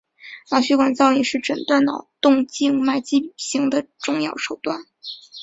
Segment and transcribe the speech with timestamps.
[0.49, 4.83] 脑血管造影是诊断脑动静脉畸形的重要手段。